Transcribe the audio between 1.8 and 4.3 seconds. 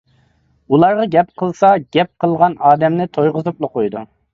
گەپ قىلغان ئادەمنى تويغۇزۇپلا قويىدۇ.